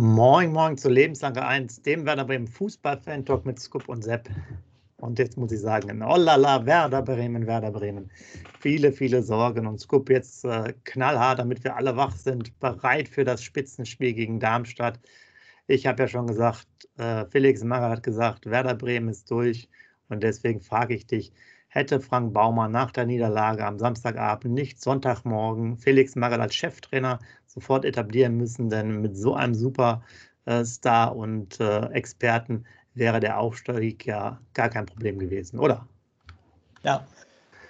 [0.00, 4.30] Moin, moin zu Lebenslange 1, dem Werder Bremen Fußball-Fan-Talk mit Scoop und Sepp.
[4.96, 8.10] Und jetzt muss ich sagen, oh la la, Werder Bremen, Werder Bremen.
[8.60, 13.24] Viele, viele Sorgen und Scoop jetzt äh, knallhart, damit wir alle wach sind, bereit für
[13.24, 14.98] das Spitzenspiel gegen Darmstadt.
[15.66, 19.68] Ich habe ja schon gesagt, äh, Felix Magath hat gesagt, Werder Bremen ist durch.
[20.08, 21.30] Und deswegen frage ich dich,
[21.70, 27.84] hätte Frank Baumann nach der Niederlage am Samstagabend nicht Sonntagmorgen Felix Magath als Cheftrainer sofort
[27.84, 34.68] etablieren müssen, denn mit so einem Superstar und äh, Experten wäre der Aufstieg ja gar
[34.68, 35.86] kein Problem gewesen, oder?
[36.82, 37.06] Ja.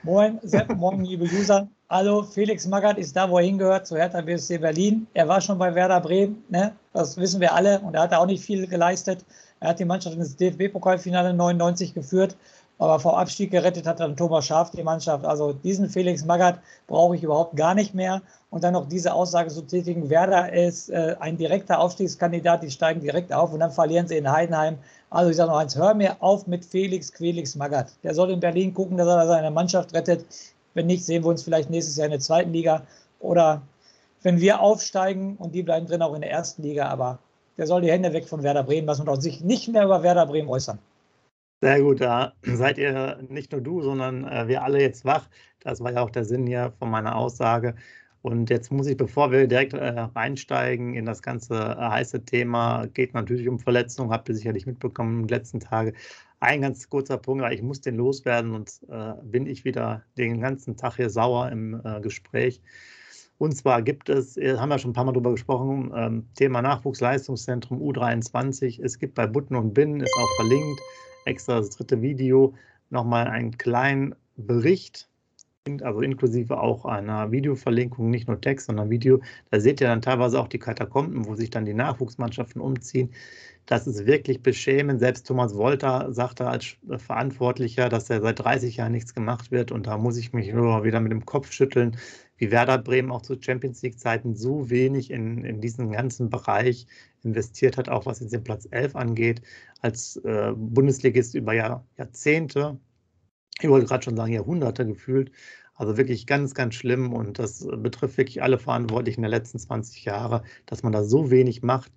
[0.02, 1.68] Moin, Sepp, morgen, liebe User.
[1.90, 5.06] Hallo, Felix Magath ist da, wo er hingehört, zu Hertha BSC Berlin.
[5.12, 6.72] Er war schon bei Werder Bremen, ne?
[6.94, 9.26] das wissen wir alle, und er hat auch nicht viel geleistet.
[9.58, 12.36] Er hat die Mannschaft ins DFB-Pokalfinale 99 geführt
[12.80, 15.26] aber vor Abstieg gerettet hat dann Thomas Schaaf die Mannschaft.
[15.26, 18.22] Also diesen Felix Magath brauche ich überhaupt gar nicht mehr.
[18.48, 23.02] Und dann noch diese Aussage zu tätigen, Werder ist äh, ein direkter Aufstiegskandidat, die steigen
[23.02, 24.78] direkt auf und dann verlieren sie in Heidenheim.
[25.10, 27.92] Also ich sage noch eins, hör mir auf mit Felix Quelix Magath.
[28.02, 30.24] Der soll in Berlin gucken, dass er seine Mannschaft rettet.
[30.72, 32.82] Wenn nicht, sehen wir uns vielleicht nächstes Jahr in der zweiten Liga.
[33.18, 33.60] Oder
[34.22, 36.88] wenn wir aufsteigen und die bleiben drin auch in der ersten Liga.
[36.88, 37.18] Aber
[37.58, 40.02] der soll die Hände weg von Werder Bremen lassen und auch sich nicht mehr über
[40.02, 40.78] Werder Bremen äußern.
[41.62, 45.28] Sehr gut, da seid ihr nicht nur du, sondern äh, wir alle jetzt wach.
[45.60, 47.74] Das war ja auch der Sinn hier von meiner Aussage.
[48.22, 52.86] Und jetzt muss ich, bevor wir direkt äh, reinsteigen in das ganze äh, heiße Thema,
[52.86, 55.92] geht natürlich um Verletzungen, habt ihr sicherlich mitbekommen in den letzten Tagen.
[56.40, 60.40] Ein ganz kurzer Punkt, weil ich muss den loswerden und äh, bin ich wieder den
[60.40, 62.62] ganzen Tag hier sauer im äh, Gespräch.
[63.36, 67.80] Und zwar gibt es, haben wir schon ein paar Mal drüber gesprochen, ähm, Thema Nachwuchsleistungszentrum
[67.80, 68.82] U23.
[68.82, 70.80] Es gibt bei Butten und Binnen, ist auch verlinkt,
[71.24, 72.54] extra das dritte Video
[72.90, 75.08] nochmal einen kleinen Bericht,
[75.82, 79.20] also inklusive auch einer Videoverlinkung, nicht nur Text, sondern Video.
[79.50, 83.10] Da seht ihr dann teilweise auch die Katakomben, wo sich dann die Nachwuchsmannschaften umziehen.
[83.66, 85.00] Das ist wirklich beschämend.
[85.00, 89.70] Selbst Thomas Wolter sagte als Verantwortlicher, dass er seit 30 Jahren nichts gemacht wird.
[89.70, 91.96] Und da muss ich mich nur wieder mit dem Kopf schütteln,
[92.40, 96.86] wie Werder Bremen auch zu Champions League-Zeiten so wenig in, in diesen ganzen Bereich
[97.22, 99.42] investiert hat, auch was jetzt den Platz 11 angeht,
[99.82, 102.80] als äh, Bundesligist über Jahr, Jahrzehnte,
[103.60, 105.30] ich wollte gerade schon sagen Jahrhunderte gefühlt.
[105.74, 110.42] Also wirklich ganz, ganz schlimm und das betrifft wirklich alle Verantwortlichen der letzten 20 Jahre,
[110.66, 111.92] dass man da so wenig macht,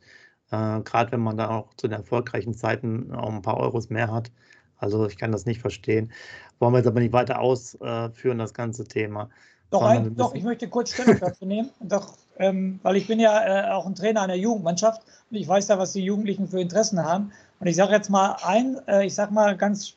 [0.51, 4.11] äh, gerade wenn man da auch zu den erfolgreichen Zeiten auch ein paar Euros mehr
[4.11, 4.31] hat.
[4.77, 6.11] Also ich kann das nicht verstehen.
[6.59, 9.29] Wollen wir jetzt aber nicht weiter ausführen, das ganze Thema.
[9.73, 11.71] Doch, ein, doch, ich möchte kurz Stellung dazu nehmen.
[11.79, 15.01] Doch, ähm, weil ich bin ja äh, auch ein Trainer einer Jugendmannschaft
[15.31, 17.31] und ich weiß ja, was die Jugendlichen für Interessen haben.
[17.59, 19.95] Und ich sage jetzt mal ein, äh, ich sage mal ganz,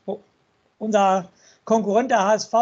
[0.79, 1.29] unser
[1.63, 2.53] Konkurrent der HSV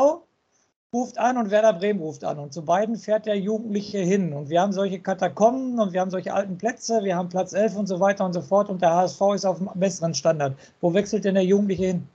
[0.91, 2.37] ruft an und Werder Bremen ruft an.
[2.37, 4.33] Und zu beiden fährt der Jugendliche hin.
[4.33, 7.77] Und wir haben solche Katakomben und wir haben solche alten Plätze, wir haben Platz 11
[7.77, 8.67] und so weiter und so fort.
[8.67, 10.57] Und der HSV ist auf einem besseren Standard.
[10.81, 12.07] Wo wechselt denn der Jugendliche hin?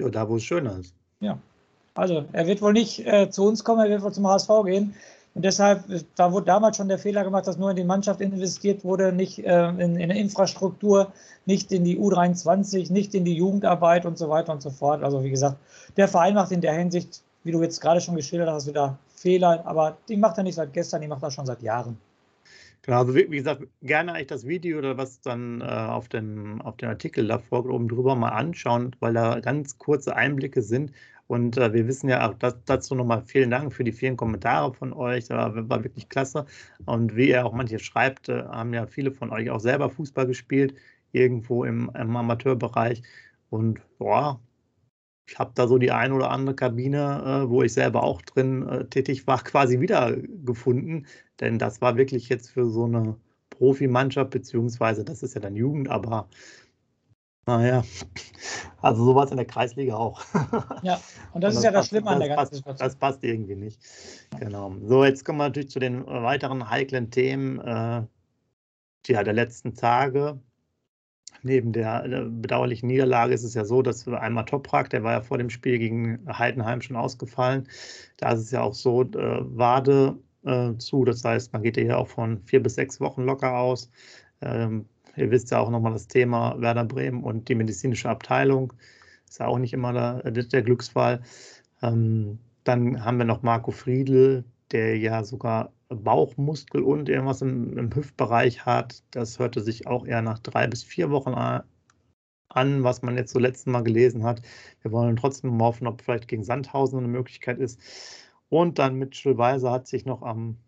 [0.00, 0.92] Ja, da, wo es schöner ist.
[1.20, 1.38] Ja,
[1.98, 4.94] also er wird wohl nicht äh, zu uns kommen, er wird wohl zum HSV gehen.
[5.34, 5.84] Und deshalb,
[6.16, 9.38] da wurde damals schon der Fehler gemacht, dass nur in die Mannschaft investiert wurde, nicht
[9.40, 11.12] äh, in, in die Infrastruktur,
[11.46, 15.02] nicht in die U23, nicht in die Jugendarbeit und so weiter und so fort.
[15.02, 15.56] Also wie gesagt,
[15.96, 19.62] der Verein macht in der Hinsicht, wie du jetzt gerade schon geschildert hast, wieder Fehler,
[19.66, 21.98] aber die macht er nicht seit gestern, die macht er schon seit Jahren.
[22.82, 26.76] Genau, also wie, gesagt, gerne eigentlich das Video oder was dann äh, auf, dem, auf
[26.78, 30.92] dem Artikel davor oben drüber mal anschauen, weil da ganz kurze Einblicke sind,
[31.28, 34.72] und äh, wir wissen ja auch das, dazu nochmal vielen Dank für die vielen Kommentare
[34.74, 35.26] von euch.
[35.28, 36.46] Das war, war wirklich klasse.
[36.86, 40.26] Und wie ihr auch manche schreibt, äh, haben ja viele von euch auch selber Fußball
[40.26, 40.74] gespielt,
[41.12, 43.02] irgendwo im, im Amateurbereich.
[43.50, 44.40] Und boah,
[45.28, 48.66] ich habe da so die ein oder andere Kabine, äh, wo ich selber auch drin
[48.66, 51.06] äh, tätig war, quasi wiedergefunden.
[51.40, 53.16] Denn das war wirklich jetzt für so eine
[53.50, 56.28] Profimannschaft, beziehungsweise das ist ja dann Jugend, aber
[57.48, 57.82] naja,
[58.82, 60.22] also sowas in der Kreisliga auch.
[60.82, 62.86] Ja, und das, und das ist ja das Schlimme an der ganzen Situation.
[62.86, 63.80] Das passt irgendwie nicht.
[64.38, 64.74] Genau.
[64.84, 68.02] So, jetzt kommen wir natürlich zu den weiteren heiklen Themen äh,
[69.06, 70.38] ja, der letzten Tage.
[71.42, 75.20] Neben der, der, bedauerlichen Niederlage ist es ja so, dass einmal Toprak, der war ja
[75.22, 77.66] vor dem Spiel gegen Heidenheim schon ausgefallen.
[78.18, 81.06] Da ist es ja auch so, äh, Wade äh, zu.
[81.06, 83.90] Das heißt, man geht ja hier auch von vier bis sechs Wochen locker aus.
[84.42, 84.86] Ähm,
[85.18, 88.72] Ihr wisst ja auch nochmal das Thema Werder Bremen und die medizinische Abteilung.
[89.28, 91.22] Ist ja auch nicht immer der, der Glücksfall.
[91.82, 97.94] Ähm, dann haben wir noch Marco Friedl, der ja sogar Bauchmuskel und irgendwas im, im,
[97.94, 99.02] Hüftbereich hat.
[99.10, 103.38] Das hörte sich auch eher nach drei bis vier Wochen an, was man jetzt so
[103.38, 104.42] letzten Mal gelesen hat.
[104.82, 107.80] Wir wollen trotzdem mal hoffen, ob vielleicht gegen Sandhausen eine Möglichkeit ist.
[108.50, 110.58] Und dann Mitchell Weiser hat sich noch am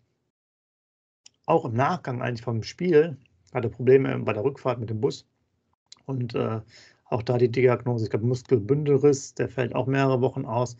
[1.45, 3.17] auch im Nachgang eigentlich vom Spiel,
[3.53, 5.25] hatte Probleme bei der Rückfahrt mit dem Bus.
[6.05, 6.61] Und äh,
[7.05, 10.77] auch da die Diagnose, ich glaube, Muskelbündelriss, der fällt auch mehrere Wochen aus.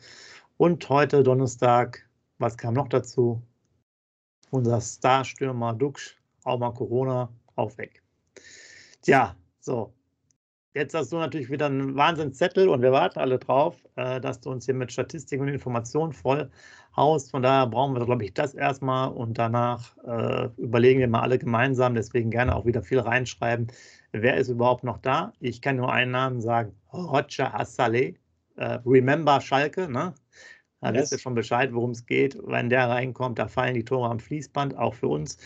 [0.57, 2.07] Und heute, Donnerstag,
[2.37, 3.41] was kam noch dazu?
[4.49, 8.01] Unser Starstürmer Dux, auch mal Corona, auch weg.
[9.01, 9.93] Tja, so.
[10.73, 14.51] Jetzt hast du natürlich wieder einen Wahnsinnszettel und wir warten alle drauf, äh, dass du
[14.51, 16.49] uns hier mit Statistik und Informationen voll
[16.95, 17.31] haust.
[17.31, 21.37] Von daher brauchen wir, glaube ich, das erstmal und danach äh, überlegen wir mal alle
[21.37, 21.93] gemeinsam.
[21.93, 23.67] Deswegen gerne auch wieder viel reinschreiben.
[24.13, 25.33] Wer ist überhaupt noch da?
[25.41, 28.15] Ich kann nur einen Namen sagen: Roger Assalé.
[28.55, 30.13] Äh, Remember Schalke, ne?
[30.79, 31.01] Da yes.
[31.01, 32.37] wisst ihr schon Bescheid, worum es geht.
[32.45, 35.37] Wenn der reinkommt, da fallen die Tore am Fließband, auch für uns.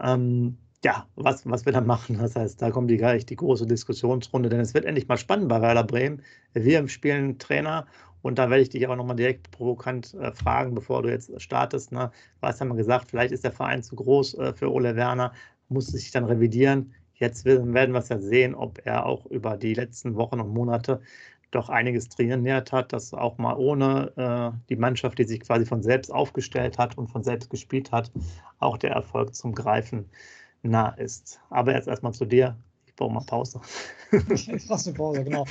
[0.00, 2.18] Ähm, ja, was, was wir dann machen.
[2.18, 5.48] Das heißt, da kommt die, gleich die große Diskussionsrunde, denn es wird endlich mal spannend
[5.48, 6.22] bei Werder Bremen.
[6.52, 7.86] Wir spielen Trainer
[8.22, 11.92] und da werde ich dich aber nochmal direkt provokant äh, fragen, bevor du jetzt startest.
[11.92, 12.10] Ne?
[12.40, 15.32] Du hast ja mal gesagt, vielleicht ist der Verein zu groß äh, für Ole Werner,
[15.68, 16.94] muss sich dann revidieren.
[17.14, 21.00] Jetzt werden wir es ja sehen, ob er auch über die letzten Wochen und Monate
[21.50, 25.82] doch einiges trainiert hat, dass auch mal ohne äh, die Mannschaft, die sich quasi von
[25.82, 28.12] selbst aufgestellt hat und von selbst gespielt hat,
[28.58, 30.08] auch der Erfolg zum Greifen
[30.62, 31.40] nah ist.
[31.50, 32.56] Aber jetzt erstmal zu dir.
[32.86, 33.60] Ich brauche mal Pause.
[34.12, 35.44] ich brauche eine Pause, genau.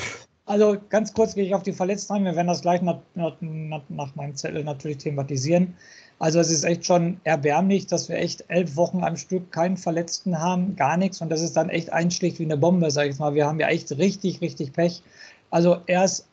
[0.45, 2.25] Also ganz kurz gehe ich auf die Verletzten ein.
[2.25, 5.75] Wir werden das gleich nach, nach, nach meinem Zettel natürlich thematisieren.
[6.19, 10.39] Also es ist echt schon erbärmlich, dass wir echt elf Wochen am Stück keinen Verletzten
[10.39, 11.21] haben, gar nichts.
[11.21, 13.35] Und das ist dann echt einschlägt wie eine Bombe, sage ich mal.
[13.35, 15.03] Wir haben ja echt richtig, richtig Pech.
[15.51, 16.27] Also erst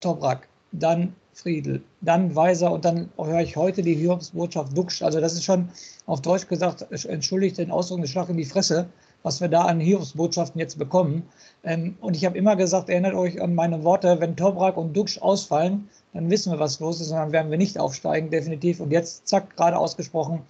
[0.00, 5.02] Toprak, dann Friedel, dann Weiser und dann höre ich heute die Hiobsbotschaft Duxch.
[5.02, 5.68] Also das ist schon
[6.06, 8.86] auf Deutsch gesagt, entschuldigt den Ausdruck, eine Schlag in die Fresse,
[9.22, 11.22] was wir da an Hiobsbotschaften jetzt bekommen.
[11.62, 15.20] Ähm, und ich habe immer gesagt, erinnert euch an meine Worte, wenn Toprak und Duxch
[15.20, 18.80] ausfallen, dann wissen wir, was los ist, und dann werden wir nicht aufsteigen, definitiv.
[18.80, 20.40] Und jetzt, zack, gerade ausgesprochen,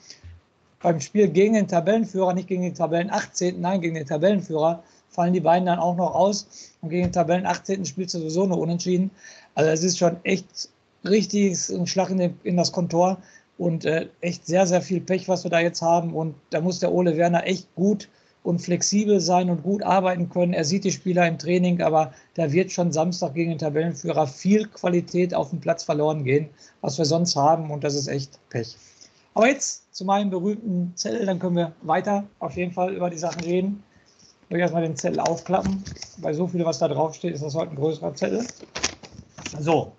[0.83, 5.33] beim Spiel gegen den Tabellenführer, nicht gegen den Tabellen 18., nein, gegen den Tabellenführer, fallen
[5.33, 6.47] die beiden dann auch noch aus.
[6.81, 7.85] Und gegen den Tabellen 18.
[7.85, 9.11] spielst du sowieso nur unentschieden.
[9.56, 10.69] Also es ist schon echt
[11.08, 13.19] richtig ein Schlag in, den, in das Kontor
[13.58, 16.14] und äh, echt sehr, sehr viel Pech, was wir da jetzt haben.
[16.14, 18.08] Und da muss der Ole Werner echt gut
[18.43, 20.53] und flexibel sein und gut arbeiten können.
[20.53, 24.69] Er sieht die Spieler im Training, aber da wird schon Samstag gegen den Tabellenführer viel
[24.69, 26.49] Qualität auf dem Platz verloren gehen,
[26.81, 27.70] was wir sonst haben.
[27.70, 28.76] Und das ist echt Pech.
[29.35, 33.19] Aber jetzt zu meinem berühmten Zettel, dann können wir weiter auf jeden Fall über die
[33.19, 33.82] Sachen reden.
[34.44, 35.82] Ich will erstmal den Zettel aufklappen.
[36.19, 38.47] Bei so viel, was da drauf steht, ist das heute ein größerer Zettel.
[39.59, 39.93] So,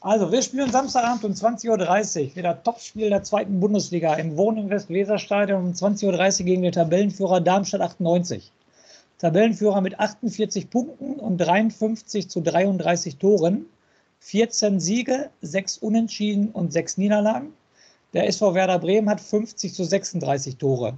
[0.00, 5.64] also wir spielen Samstagabend um 20.30 Uhr wieder Topspiel der zweiten Bundesliga im Wohnen Westweserstadion
[5.64, 8.52] um 20.30 Uhr gegen den Tabellenführer Darmstadt 98.
[9.18, 13.66] Tabellenführer mit 48 Punkten und 53 zu 33 Toren.
[14.20, 17.52] 14 Siege, 6 Unentschieden und 6 Niederlagen.
[18.12, 20.96] Der SV Werder Bremen hat 50 zu 36 Tore.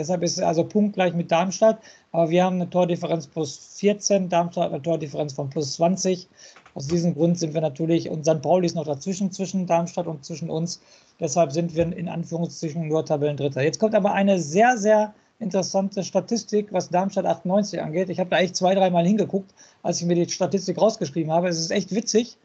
[0.00, 1.78] Deshalb ist es also punktgleich mit Darmstadt.
[2.10, 6.26] Aber wir haben eine Tordifferenz plus 14, Darmstadt hat eine Tordifferenz von plus 20.
[6.74, 8.40] Aus diesem Grund sind wir natürlich, und St.
[8.40, 10.80] Pauli ist noch dazwischen, zwischen Darmstadt und zwischen uns.
[11.20, 13.62] Deshalb sind wir in Anführungszeichen nur Tabellendritter.
[13.62, 18.08] Jetzt kommt aber eine sehr, sehr interessante Statistik, was Darmstadt 98 angeht.
[18.08, 19.52] Ich habe da echt zwei, dreimal hingeguckt,
[19.82, 21.48] als ich mir die Statistik rausgeschrieben habe.
[21.48, 22.38] Es ist echt witzig.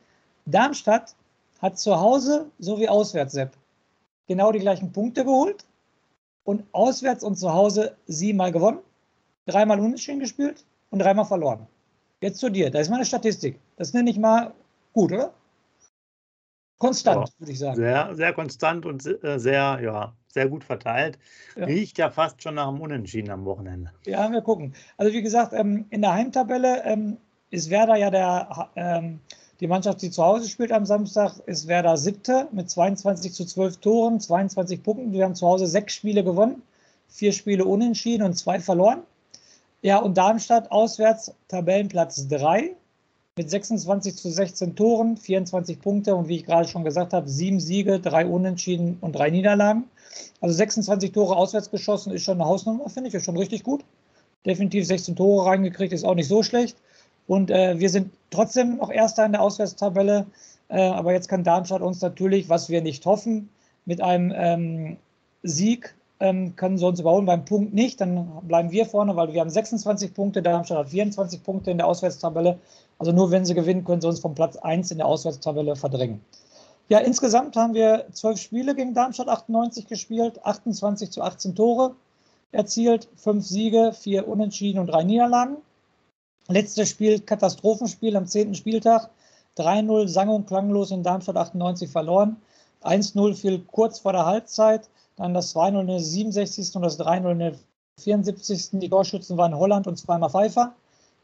[0.46, 1.16] Darmstadt
[1.62, 3.52] hat zu Hause sowie auswärts, Sepp,
[4.28, 5.64] genau die gleichen Punkte geholt
[6.46, 8.80] und auswärts und zu Hause siebenmal gewonnen,
[9.46, 11.68] dreimal unentschieden gespielt und dreimal verloren.
[12.22, 12.72] Jetzt zu dir.
[12.72, 13.60] Da ist meine Statistik.
[13.76, 14.54] Das nenne ich mal
[14.94, 15.34] gut, oder?
[16.78, 17.76] Konstant, ja, würde ich sagen.
[17.76, 21.18] Sehr, sehr konstant und äh, sehr, ja, sehr gut verteilt.
[21.56, 21.66] Ja.
[21.66, 23.92] Riecht ja fast schon nach einem Unentschieden am Wochenende.
[24.06, 24.74] Ja, wir gucken.
[24.98, 27.18] Also wie gesagt, ähm, in der Heimtabelle ähm,
[27.50, 29.20] ist Werder ja der, ähm,
[29.62, 33.78] die Mannschaft, die zu Hause spielt am Samstag, ist Werder siebte mit 22 zu 12
[33.78, 35.14] Toren, 22 Punkten.
[35.14, 36.62] Wir haben zu Hause sechs Spiele gewonnen,
[37.08, 39.04] vier Spiele unentschieden und zwei verloren.
[39.82, 42.76] Ja, und Darmstadt auswärts Tabellenplatz 3
[43.38, 47.60] mit 26 zu 16 Toren, 24 Punkte und wie ich gerade schon gesagt habe, sieben
[47.60, 49.86] Siege, drei Unentschieden und drei Niederlagen.
[50.42, 53.86] Also 26 Tore auswärts geschossen ist schon eine Hausnummer, finde ich, ist schon richtig gut.
[54.46, 56.78] Definitiv 16 Tore reingekriegt, ist auch nicht so schlecht.
[57.28, 60.26] Und äh, wir sind trotzdem noch Erster in der Auswärtstabelle.
[60.68, 63.50] Äh, aber jetzt kann Darmstadt uns natürlich, was wir nicht hoffen,
[63.86, 64.98] mit einem ähm,
[65.44, 67.26] Sieg ähm, können sie uns überholen.
[67.26, 70.42] Beim Punkt nicht, dann bleiben wir vorne, weil wir haben 26 Punkte.
[70.42, 72.58] Darmstadt hat 24 Punkte in der Auswärtstabelle.
[72.98, 76.22] Also nur wenn sie gewinnen, können sie uns vom Platz 1 in der Auswärtstabelle verdrängen.
[76.88, 81.96] Ja, insgesamt haben wir zwölf Spiele gegen Darmstadt 98 gespielt, 28 zu 18 Tore
[82.52, 85.58] erzielt, fünf Siege, vier Unentschieden und drei Niederlagen.
[86.48, 88.54] Letztes Spiel, Katastrophenspiel am 10.
[88.54, 89.10] Spieltag.
[89.58, 92.38] 3-0 sang und klanglos in Darmstadt 98 verloren.
[92.84, 94.88] 1-0 fiel kurz vor der Halbzeit.
[95.16, 96.76] dann das 2-0 in der 67.
[96.76, 97.54] und das 3-0 in der
[98.00, 98.70] 74.
[98.74, 100.74] Die Torschützen waren Holland und zweimal Pfeiffer.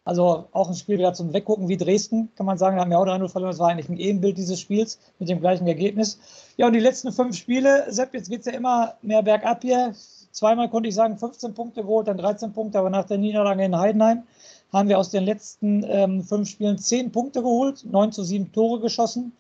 [0.06, 2.78] Also auch ein Spiel wieder zum Weggucken wie Dresden, kann man sagen.
[2.78, 3.52] Da haben wir auch 3-0 verloren.
[3.52, 6.18] Das war eigentlich ein Ebenbild dieses Spiels mit dem gleichen Ergebnis.
[6.58, 9.94] Ja, und die letzten fünf Spiele, Sepp, jetzt geht es ja immer mehr bergab hier.
[10.32, 13.78] Zweimal konnte ich sagen, 15 Punkte geholt, dann 13 Punkte, aber nach der Niederlage in
[13.78, 14.24] Heidenheim
[14.72, 18.80] haben wir aus den letzten ähm, fünf Spielen 10 Punkte geholt, 9 zu 7 Tore
[18.80, 19.34] geschossen,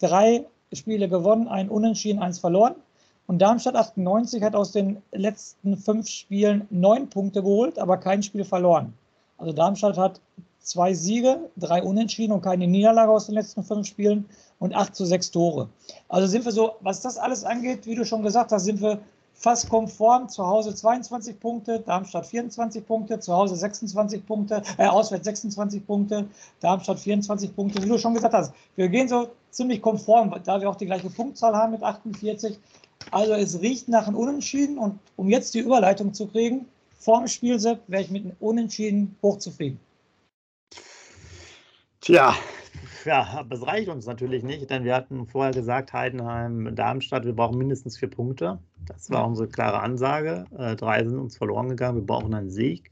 [0.00, 2.74] drei Spiele gewonnen, ein Unentschieden, eins verloren.
[3.26, 8.44] Und Darmstadt 98 hat aus den letzten fünf Spielen neun Punkte geholt, aber kein Spiel
[8.44, 8.94] verloren.
[9.38, 10.20] Also Darmstadt hat
[10.60, 14.26] zwei Siege, drei Unentschieden und keine Niederlage aus den letzten fünf Spielen
[14.58, 15.68] und acht zu sechs Tore.
[16.08, 19.00] Also sind wir so, was das alles angeht, wie du schon gesagt hast, sind wir
[19.36, 20.28] fast konform.
[20.28, 26.26] Zu Hause 22 Punkte, Darmstadt 24 Punkte, zu Hause 26 Punkte, äh, auswärts 26 Punkte,
[26.60, 27.82] Darmstadt 24 Punkte.
[27.82, 31.10] Wie du schon gesagt hast, wir gehen so ziemlich konform, da wir auch die gleiche
[31.10, 32.58] Punktzahl haben mit 48.
[33.10, 36.66] Also es riecht nach einem Unentschieden und um jetzt die Überleitung zu kriegen,
[36.98, 39.78] vorm Spiel, Sepp, wäre ich mit einem Unentschieden hochzufrieden.
[42.00, 42.34] Tja,
[43.10, 47.34] ja, aber es reicht uns natürlich nicht, denn wir hatten vorher gesagt, Heidenheim, Darmstadt, wir
[47.34, 48.58] brauchen mindestens vier Punkte.
[48.86, 50.44] Das war unsere klare Ansage.
[50.58, 52.90] Äh, drei sind uns verloren gegangen, wir brauchen einen Sieg.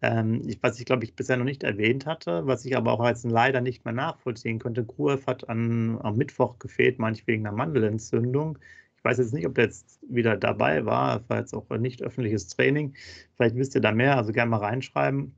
[0.00, 3.00] Ähm, ich, was ich, glaube ich, bisher noch nicht erwähnt hatte, was ich aber auch
[3.00, 7.56] als leider nicht mehr nachvollziehen könnte, Gruev hat an, am Mittwoch gefehlt, manchmal wegen einer
[7.56, 8.58] Mandelentzündung.
[8.96, 11.18] Ich weiß jetzt nicht, ob der jetzt wieder dabei war.
[11.18, 12.94] Das war jetzt auch nicht öffentliches Training.
[13.36, 15.34] Vielleicht wisst ihr da mehr, also gerne mal reinschreiben.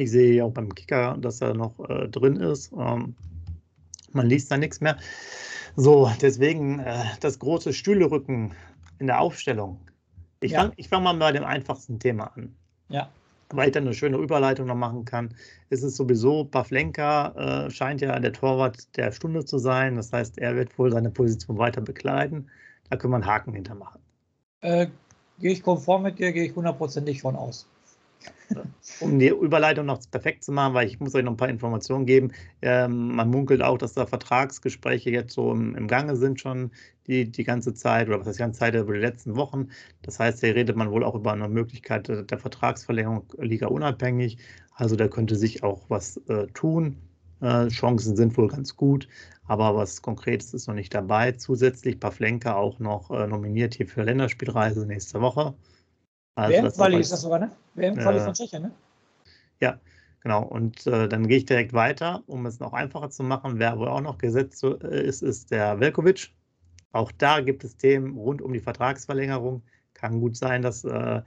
[0.00, 2.72] Ich sehe ja auch beim Kicker, dass er noch äh, drin ist.
[2.72, 3.14] Ähm,
[4.12, 4.96] man liest da nichts mehr.
[5.76, 8.54] So, deswegen äh, das große Stühlerücken
[8.98, 9.78] in der Aufstellung.
[10.40, 10.60] Ich ja.
[10.60, 12.54] fange fang mal bei dem einfachsten Thema an.
[12.88, 13.10] Ja.
[13.50, 15.34] Weil ich dann eine schöne Überleitung noch machen kann.
[15.68, 19.96] Es ist sowieso, Pavlenka äh, scheint ja der Torwart der Stunde zu sein.
[19.96, 22.48] Das heißt, er wird wohl seine Position weiter bekleiden.
[22.88, 24.00] Da können wir einen Haken hintermachen.
[24.62, 24.86] Äh,
[25.38, 27.68] gehe ich konform mit dir, gehe ich hundertprozentig von aus.
[29.00, 32.04] Um die Überleitung noch perfekt zu machen, weil ich muss euch noch ein paar Informationen
[32.04, 32.32] geben.
[32.60, 36.70] Ähm, man munkelt auch, dass da Vertragsgespräche jetzt so im, im, Gange sind schon
[37.06, 39.68] die, die ganze Zeit oder was heißt die ganze Zeit über die letzten Wochen.
[40.02, 44.38] Das heißt, hier redet man wohl auch über eine Möglichkeit der, Vertragsverlängerung Liga unabhängig.
[44.74, 46.96] Also da könnte sich auch was äh, tun.
[47.40, 49.08] Äh, Chancen sind wohl ganz gut,
[49.46, 51.32] aber was Konkretes ist noch nicht dabei.
[51.32, 55.54] Zusätzlich Pavlenka auch noch äh, nominiert hier für Länderspielreise nächste Woche.
[56.34, 57.50] Also WM-Quali ist das sogar, ne?
[57.74, 58.72] WM-Quali äh, von Tschechien, ne?
[59.60, 59.78] Ja,
[60.22, 60.42] genau.
[60.42, 63.58] Und äh, dann gehe ich direkt weiter, um es noch einfacher zu machen.
[63.58, 66.30] Wer wohl auch noch gesetzt äh, ist, ist der Velkovic.
[66.92, 69.62] Auch da gibt es Themen rund um die Vertragsverlängerung.
[69.94, 71.22] Kann gut sein, dass äh,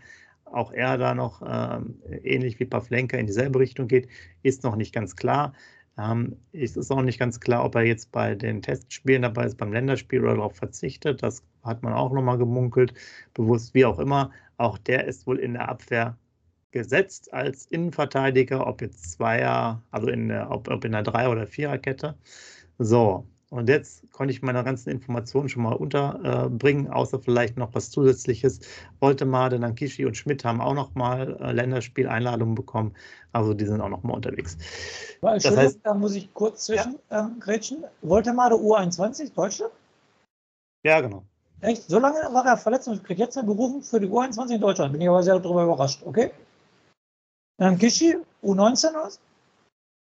[0.45, 4.07] auch er da noch ähm, ähnlich wie Pavlenka in dieselbe Richtung geht.
[4.43, 5.53] Ist noch nicht ganz klar.
[5.97, 9.57] Ähm, es ist auch nicht ganz klar, ob er jetzt bei den Testspielen dabei ist,
[9.57, 11.21] beim Länderspiel oder darauf verzichtet.
[11.21, 12.93] Das hat man auch nochmal gemunkelt,
[13.33, 14.31] bewusst, wie auch immer.
[14.57, 16.17] Auch der ist wohl in der Abwehr
[16.71, 21.47] gesetzt als Innenverteidiger, ob jetzt Zweier, also in der, ob, ob in der Drei- oder
[21.47, 22.15] Viererkette.
[22.79, 27.91] So, und jetzt konnte ich meine ganzen Informationen schon mal unterbringen, außer vielleicht noch was
[27.91, 28.61] Zusätzliches.
[28.99, 32.95] Woltemade, Nankishi und Schmidt haben auch noch mal äh, Länderspieleinladungen bekommen.
[33.31, 34.57] Also die sind auch noch mal unterwegs.
[35.21, 37.29] Das heißt, da muss ich kurz zwischen ja.
[37.39, 37.83] grätschen.
[38.01, 39.71] Woltemade U21, Deutschland?
[40.83, 41.23] Ja, genau.
[41.63, 41.89] Echt?
[41.89, 44.91] So lange war er verletzt und kriegt jetzt eine Berufung für die U21 in Deutschland.
[44.91, 46.01] Bin ich aber sehr darüber überrascht.
[46.05, 46.31] Okay.
[47.57, 49.19] Nankishi, U19 oder was?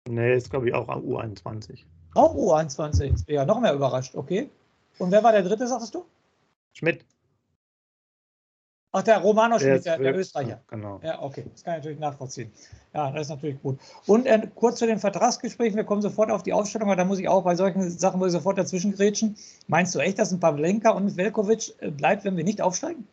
[0.09, 1.85] Nee, ist glaube ich auch U21.
[2.15, 3.31] Auch U21.
[3.31, 4.17] Ja, noch mehr überrascht.
[4.17, 4.51] Okay.
[4.99, 6.05] Und wer war der dritte, sagtest du?
[6.73, 7.05] Schmidt.
[8.95, 10.61] Ach, der Romano Schmidt, der, der, Österreicher.
[10.69, 11.01] Genau.
[11.03, 11.45] Ja, okay.
[11.51, 12.53] Das kann ich natürlich nachvollziehen.
[12.93, 13.79] Ja, das ist natürlich gut.
[14.07, 15.77] Und äh, kurz zu den Vertragsgesprächen.
[15.77, 18.29] Wir kommen sofort auf die Aufstellung, aber da muss ich auch bei solchen Sachen muss
[18.29, 19.35] ich sofort dazwischen grätschen.
[19.67, 23.09] Meinst du echt, dass ein Pavlenka und Velkovic äh, bleibt, wenn wir nicht aufsteigen?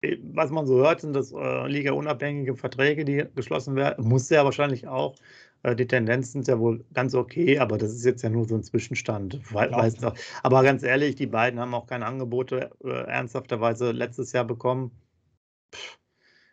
[0.00, 4.08] Äh, was man so hört, sind das äh, Liga-unabhängige Verträge, die geschlossen werden.
[4.08, 5.16] Muss ja wahrscheinlich auch.
[5.62, 8.54] Äh, die Tendenzen sind ja wohl ganz okay, aber das ist jetzt ja nur so
[8.54, 9.40] ein Zwischenstand.
[9.52, 9.96] Weiß
[10.42, 14.90] aber ganz ehrlich, die beiden haben auch keine Angebote äh, ernsthafterweise letztes Jahr bekommen.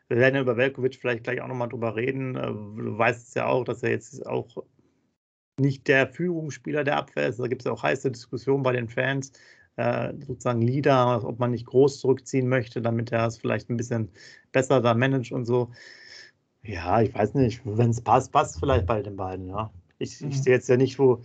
[0.10, 2.36] Wir werden ja über Velkovic vielleicht gleich auch nochmal drüber reden.
[2.36, 4.64] Äh, du weißt es ja auch, dass er jetzt auch
[5.60, 7.40] nicht der Führungsspieler der Abwehr ist.
[7.40, 9.32] Da gibt es ja auch heiße Diskussionen bei den Fans,
[9.76, 14.12] äh, sozusagen Leader, ob man nicht groß zurückziehen möchte, damit er es vielleicht ein bisschen
[14.52, 15.72] besser da managt und so.
[16.68, 17.62] Ja, ich weiß nicht.
[17.64, 19.72] Wenn es passt, passt vielleicht bei den beiden, ja.
[20.00, 20.30] Ich, mhm.
[20.30, 21.24] ich sehe jetzt ja nicht, wo.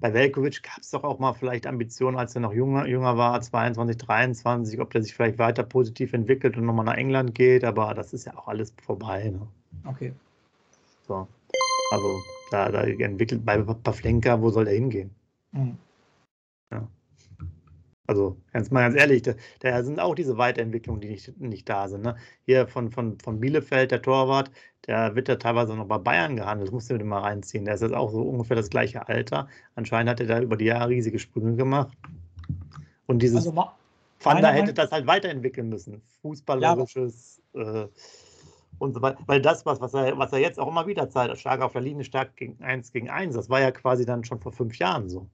[0.00, 3.38] Bei Velkovic gab es doch auch mal vielleicht Ambitionen, als er noch jünger, jünger war,
[3.38, 7.92] 22, 23, ob der sich vielleicht weiter positiv entwickelt und nochmal nach England geht, aber
[7.92, 9.28] das ist ja auch alles vorbei.
[9.28, 9.46] Ne?
[9.84, 10.14] Okay.
[11.06, 11.28] So.
[11.92, 12.20] Also,
[12.50, 15.10] da, da entwickelt bei Pavlenka, wo soll der hingehen?
[15.52, 15.76] Mhm.
[16.72, 16.88] Ja.
[18.10, 21.86] Also ganz mal ganz ehrlich, da, da, sind auch diese Weiterentwicklungen, die nicht, nicht da
[21.86, 22.02] sind.
[22.02, 22.16] Ne?
[22.44, 24.50] Hier von, von, von Bielefeld, der Torwart,
[24.88, 27.66] der wird ja teilweise noch bei Bayern gehandelt, das musst du dir mal reinziehen.
[27.66, 29.46] Der ist jetzt auch so ungefähr das gleiche Alter.
[29.76, 31.96] Anscheinend hat er da über die Jahre riesige Sprünge gemacht.
[33.06, 33.68] Und dieses also,
[34.20, 36.02] Van der hätte das halt weiterentwickeln müssen.
[36.22, 37.84] Fußballerisches ja.
[37.84, 37.88] äh,
[38.80, 39.20] und so weiter.
[39.26, 41.82] Weil das, was, was, er, was er jetzt auch immer wieder zeigt, stark auf der
[41.82, 45.08] Linie, stark gegen 1 gegen 1, das war ja quasi dann schon vor fünf Jahren
[45.08, 45.28] so.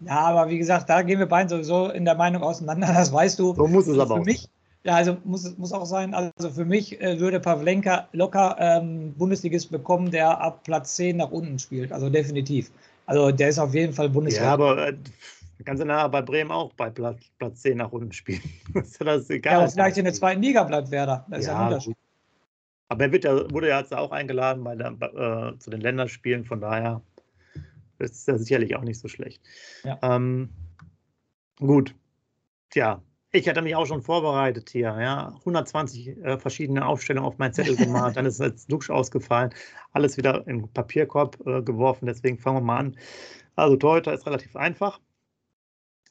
[0.00, 3.38] Ja, aber wie gesagt, da gehen wir beiden sowieso in der Meinung auseinander, das weißt
[3.38, 3.54] du.
[3.54, 4.24] So muss es aber für auch.
[4.24, 4.48] Mich,
[4.84, 9.70] ja, also muss, muss auch sein, also für mich äh, würde Pavlenka locker ähm, Bundesligist
[9.70, 12.70] bekommen, der ab Platz 10 nach unten spielt, also definitiv.
[13.06, 14.46] Also der ist auf jeden Fall Bundesliga.
[14.46, 14.94] Ja, aber äh,
[15.64, 18.42] ganz nah bei Bremen auch bei Platz, Platz 10 nach unten spielen.
[18.74, 19.52] ist das egal.
[19.54, 21.26] Ja, aber vielleicht in der zweiten Liga bleibt Werder.
[21.30, 21.96] Das ist ja, ein Unterschied.
[22.88, 26.44] Aber er wird ja, wurde ja jetzt auch eingeladen bei der, äh, zu den Länderspielen,
[26.44, 27.00] von daher
[27.98, 29.42] ist es ja sicherlich auch nicht so schlecht.
[29.84, 29.98] Ja.
[30.02, 30.50] Ähm,
[31.58, 31.94] gut.
[32.70, 35.28] Tja, ich hatte mich auch schon vorbereitet hier, ja.
[35.38, 39.50] 120 äh, verschiedene Aufstellungen auf meinen Zettel gemacht, dann ist jetzt Dusch ausgefallen,
[39.92, 42.96] alles wieder in Papierkorb äh, geworfen, deswegen fangen wir mal an.
[43.54, 45.00] Also Torhüter ist relativ einfach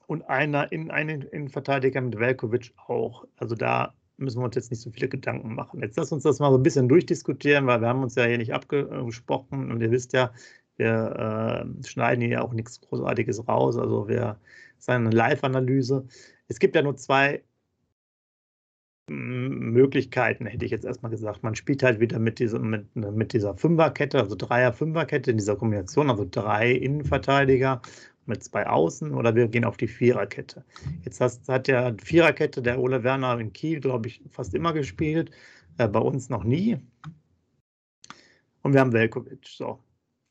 [0.08, 3.26] und einer in einen Innenverteidiger mit Velkovic auch.
[3.38, 5.82] Also da müssen wir uns jetzt nicht so viele Gedanken machen.
[5.82, 8.38] Jetzt lass uns das mal so ein bisschen durchdiskutieren, weil wir haben uns ja hier
[8.38, 10.32] nicht abgesprochen und ihr wisst ja,
[10.78, 13.78] wir äh, schneiden hier auch nichts Großartiges raus.
[13.78, 14.40] Also wir
[14.76, 16.08] das ist eine Live-Analyse.
[16.48, 17.44] Es gibt ja nur zwei
[19.08, 21.44] Möglichkeiten, hätte ich jetzt erstmal gesagt.
[21.44, 26.10] Man spielt halt wieder mit, dieser, mit, mit dieser Fünferkette, also Dreier-Fünferkette in dieser Kombination,
[26.10, 27.82] also drei Innenverteidiger
[28.26, 30.66] mit zwei Außen oder wir gehen auf die Viererkette.
[31.04, 35.30] Jetzt hast, hat ja Viererkette der Ole Werner in Kiel, glaube ich, fast immer gespielt,
[35.78, 36.78] äh, bei uns noch nie.
[38.64, 39.46] Und wir haben Velkovic.
[39.48, 39.85] So.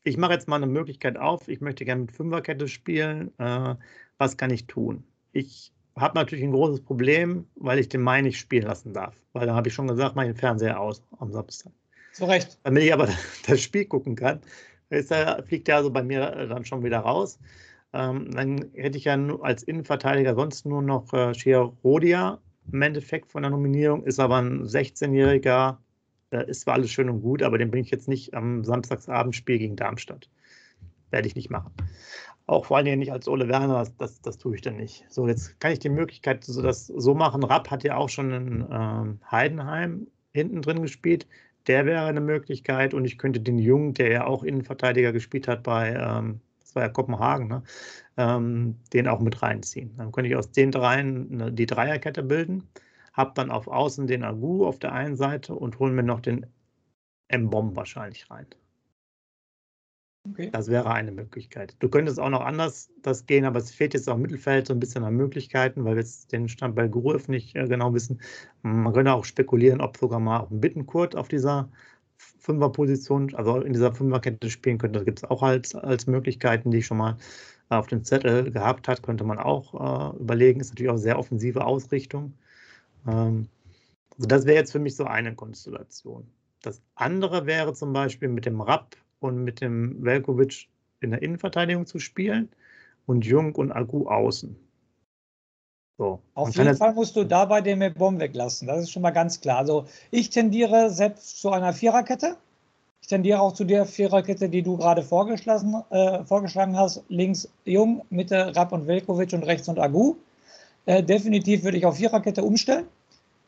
[0.05, 1.47] Ich mache jetzt mal eine Möglichkeit auf.
[1.47, 3.31] Ich möchte gerne mit Fünferkette spielen.
[3.39, 3.73] Äh,
[4.19, 5.03] was kann ich tun?
[5.31, 9.15] Ich habe natürlich ein großes Problem, weil ich den Mai nicht spielen lassen darf.
[9.33, 11.73] Weil da habe ich schon gesagt, mache ich den Fernseher aus am Samstag.
[12.13, 12.59] Zu Recht.
[12.61, 13.09] Damit ich aber
[13.47, 14.41] das Spiel gucken kann,
[14.91, 15.11] ist,
[15.47, 17.39] fliegt der also bei mir dann schon wieder raus.
[17.91, 22.39] Ähm, dann hätte ich ja als Innenverteidiger sonst nur noch äh, Rodia
[22.71, 25.77] im Endeffekt von der Nominierung, ist aber ein 16-Jähriger,
[26.31, 29.59] äh, ist zwar alles schön und gut, aber den bringe ich jetzt nicht am Samstagsabendspiel
[29.59, 30.29] gegen Darmstadt.
[31.11, 31.71] Werde ich nicht machen.
[32.47, 35.05] Auch vor allen Dingen nicht als Ole Werner, das, das, das tue ich dann nicht.
[35.09, 37.43] So, jetzt kann ich die Möglichkeit so, das so machen.
[37.43, 41.27] Rapp hat ja auch schon in ähm, Heidenheim hinten drin gespielt.
[41.67, 45.63] Der wäre eine Möglichkeit und ich könnte den Jungen, der ja auch Innenverteidiger gespielt hat
[45.63, 46.41] bei ähm,
[46.75, 47.63] war ja Kopenhagen, ne?
[48.17, 49.95] ähm, den auch mit reinziehen.
[49.97, 52.63] Dann könnte ich aus den dreien die Dreierkette bilden,
[53.15, 56.45] habe dann auf Außen den Agu auf der einen Seite und hole mir noch den
[57.29, 58.47] M-Bomb wahrscheinlich rein.
[60.29, 60.49] Okay.
[60.51, 61.75] Das wäre eine Möglichkeit.
[61.79, 64.73] Du könntest auch noch anders das gehen, aber es fehlt jetzt auch im Mittelfeld so
[64.73, 68.19] ein bisschen an Möglichkeiten, weil wir jetzt den Stand bei Gruev nicht äh, genau wissen.
[68.63, 71.69] Man könnte auch spekulieren, ob sogar mal ein Bittenkurt auf dieser
[72.17, 74.99] Fünferposition, also in dieser Fünferkette spielen könnte.
[74.99, 77.17] Das gibt es auch als, als Möglichkeiten, die ich schon mal
[77.69, 80.59] auf dem Zettel gehabt hat, könnte man auch äh, überlegen.
[80.59, 82.33] Ist natürlich auch sehr offensive Ausrichtung.
[83.07, 83.47] Ähm,
[84.17, 86.27] also das wäre jetzt für mich so eine Konstellation.
[86.61, 90.67] Das andere wäre zum Beispiel mit dem Rapp und mit dem Velkovic
[91.01, 92.49] in der Innenverteidigung zu spielen
[93.05, 94.55] und Jung und Agu außen.
[95.97, 96.19] So.
[96.33, 98.67] Auf jeden Fall musst du dabei den Bomb weglassen.
[98.67, 99.59] Das ist schon mal ganz klar.
[99.59, 102.35] Also ich tendiere selbst zu einer Viererkette.
[103.01, 107.03] Ich tendiere auch zu der Viererkette, die du gerade vorgeschlagen, äh, vorgeschlagen hast.
[107.07, 110.15] Links Jung, Mitte Rapp und Velkovic und rechts und Agu.
[110.85, 112.87] Äh, definitiv würde ich auf Viererkette umstellen.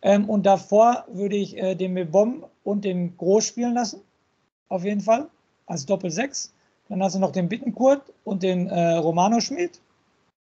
[0.02, 4.02] Ähm, und davor würde ich äh, den Bomb und den Groß spielen lassen.
[4.70, 5.28] Auf jeden Fall.
[5.66, 6.50] Als Doppel-6.
[6.90, 9.80] Dann hast du noch den Bittenkurt und den äh, Romano Schmidt.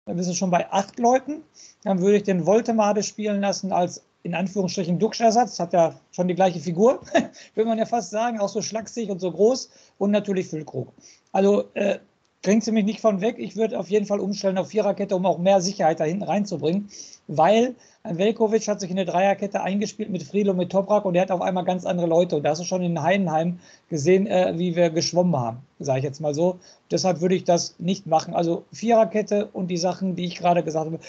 [0.06, 1.42] Dann bist du schon bei acht Leuten.
[1.84, 5.60] Dann würde ich den Voltemade spielen lassen als in Anführungsstrichen Duxch-Ersatz.
[5.60, 7.02] Hat ja schon die gleiche Figur,
[7.56, 8.40] will man ja fast sagen.
[8.40, 9.70] Auch so schlaksig und so groß.
[9.98, 10.92] Und natürlich Füllkrug.
[11.32, 12.00] Also äh,
[12.46, 13.38] bringt sie mich nicht von weg.
[13.40, 16.90] Ich würde auf jeden Fall umstellen auf Viererkette, um auch mehr Sicherheit da hinten reinzubringen.
[17.28, 21.32] Weil Velkovic hat sich in eine Dreierkette eingespielt mit und mit Toprak und er hat
[21.32, 22.36] auf einmal ganz andere Leute.
[22.36, 23.58] Und da hast du schon in Heidenheim
[23.90, 26.60] gesehen, äh, wie wir geschwommen haben, sage ich jetzt mal so.
[26.92, 28.36] Deshalb würde ich das nicht machen.
[28.36, 31.00] Also Viererkette und die Sachen, die ich gerade gesagt habe,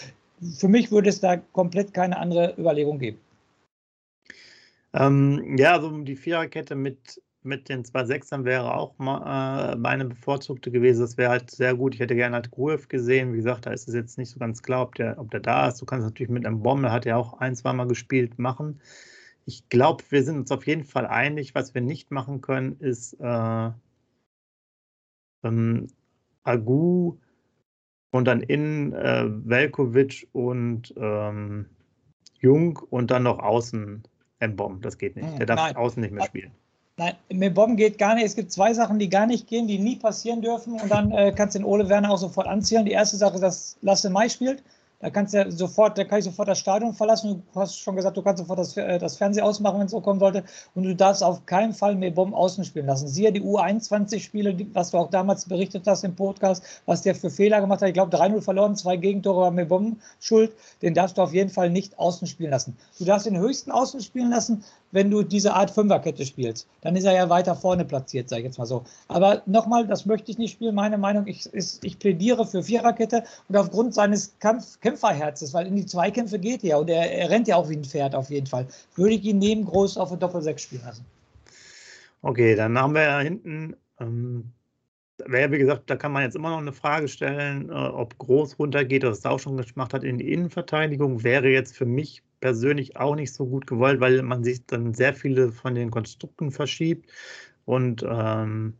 [0.57, 3.19] für mich würde es da komplett keine andere Überlegung geben.
[4.93, 10.05] Ähm, ja, also die Viererkette mit mit den zwei Sechsern wäre auch mal, äh, meine
[10.05, 11.01] bevorzugte gewesen.
[11.01, 11.95] Das wäre halt sehr gut.
[11.95, 13.33] Ich hätte gerne halt Gruev gesehen.
[13.33, 15.67] Wie gesagt, da ist es jetzt nicht so ganz klar, ob der, ob der da
[15.67, 15.81] ist.
[15.81, 18.81] Du kannst natürlich mit einem Bombe, hat er auch ein, zweimal gespielt, machen.
[19.45, 21.55] Ich glaube, wir sind uns auf jeden Fall einig.
[21.55, 23.71] Was wir nicht machen können, ist äh,
[25.43, 25.87] ähm,
[26.43, 27.17] Agu
[28.11, 31.67] und dann innen äh, Velkovic und ähm,
[32.39, 34.03] Jung und dann noch außen
[34.39, 34.81] M-Bomb.
[34.81, 35.29] Das geht nicht.
[35.29, 35.75] Hm, Der darf Nein.
[35.75, 36.51] außen nicht mehr spielen.
[36.99, 38.25] Nein, mit Bomben geht gar nicht.
[38.25, 40.81] Es gibt zwei Sachen, die gar nicht gehen, die nie passieren dürfen.
[40.81, 42.85] Und dann äh, kannst du den Ole Werner auch sofort anzählen.
[42.85, 44.63] Die erste Sache ist, dass Lasse Mai spielt.
[44.99, 47.43] Da kannst du sofort, da kann ich sofort das Stadion verlassen.
[47.53, 50.01] Du hast schon gesagt, du kannst sofort das, äh, das Fernsehen ausmachen, wenn es so
[50.01, 50.43] kommen sollte.
[50.73, 53.07] Und du darfst auf keinen Fall mehr Bomben außen spielen lassen.
[53.07, 57.61] Siehe die U21-Spiele, was du auch damals berichtet hast im Podcast, was der für Fehler
[57.61, 57.89] gemacht hat.
[57.89, 60.51] Ich glaube, 3-0 verloren, zwei Gegentore war mehr Bomben schuld.
[60.81, 62.75] Den darfst du auf jeden Fall nicht außen spielen lassen.
[62.97, 66.67] Du darfst den höchsten außen spielen lassen, wenn du diese Art Fünferkette spielst.
[66.81, 68.83] Dann ist er ja weiter vorne platziert, sage ich jetzt mal so.
[69.07, 70.75] Aber nochmal, das möchte ich nicht spielen.
[70.75, 75.75] Meine Meinung, ich, ist, ich plädiere für Viererkette und aufgrund seines Kampf, Kämpferherzes, weil in
[75.75, 78.47] die Zweikämpfe geht er und er, er, rennt ja auch wie ein Pferd auf jeden
[78.47, 81.05] Fall, würde ich ihn neben Groß auf der Doppel-6 spielen lassen.
[82.21, 84.51] Okay, dann haben wir ja hinten, ähm,
[85.25, 88.57] wäre wie gesagt, da kann man jetzt immer noch eine Frage stellen, äh, ob Groß
[88.59, 92.97] runtergeht, was er auch schon gemacht hat in die Innenverteidigung, wäre jetzt für mich persönlich
[92.97, 97.11] auch nicht so gut gewollt, weil man sich dann sehr viele von den Konstrukten verschiebt.
[97.65, 98.77] Und ähm,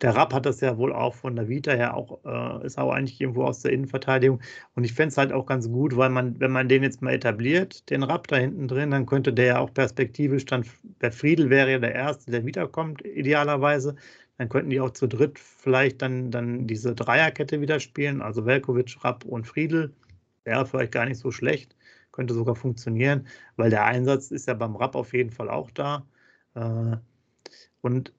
[0.00, 2.92] der Rapp hat das ja wohl auch von der Vita her auch, äh, ist auch
[2.92, 4.40] eigentlich irgendwo aus der Innenverteidigung.
[4.74, 7.12] Und ich fände es halt auch ganz gut, weil man, wenn man den jetzt mal
[7.14, 10.64] etabliert, den Rapp da hinten drin, dann könnte der ja auch perspektivisch dann,
[11.00, 13.96] der Friedel wäre ja der Erste, der wiederkommt, idealerweise.
[14.38, 18.96] Dann könnten die auch zu dritt vielleicht dann, dann diese Dreierkette wieder spielen, also Velkovic,
[19.04, 19.92] Rapp und Friedel.
[20.44, 21.76] Wäre vielleicht gar nicht so schlecht
[22.14, 26.06] könnte sogar funktionieren, weil der Einsatz ist ja beim Rap auf jeden Fall auch da.
[26.54, 26.96] Äh,
[27.82, 28.12] und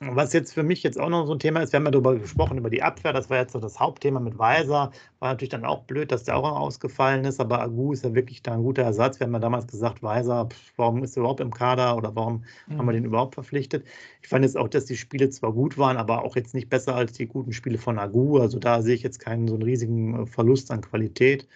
[0.00, 2.14] was jetzt für mich jetzt auch noch so ein Thema ist, wir haben ja darüber
[2.16, 4.92] gesprochen, über die Abwehr, das war jetzt so das Hauptthema mit Weiser.
[5.18, 8.42] War natürlich dann auch blöd, dass der auch ausgefallen ist, aber Agu ist ja wirklich
[8.42, 9.18] da ein guter Ersatz.
[9.18, 12.78] Wir haben ja damals gesagt, Weiser, warum ist er überhaupt im Kader oder warum mhm.
[12.78, 12.96] haben wir mhm.
[12.96, 13.86] den überhaupt verpflichtet?
[14.22, 16.94] Ich fand jetzt auch, dass die Spiele zwar gut waren, aber auch jetzt nicht besser
[16.94, 18.38] als die guten Spiele von Agu.
[18.38, 21.48] Also da sehe ich jetzt keinen so einen riesigen äh, Verlust an Qualität.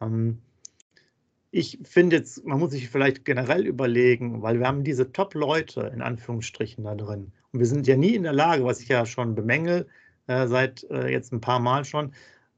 [0.00, 0.38] Ähm,
[1.50, 6.02] ich finde jetzt, man muss sich vielleicht generell überlegen, weil wir haben diese Top-Leute in
[6.02, 7.32] Anführungsstrichen da drin.
[7.52, 9.86] Und wir sind ja nie in der Lage, was ich ja schon bemängel,
[10.26, 12.12] äh, seit äh, jetzt ein paar Mal schon,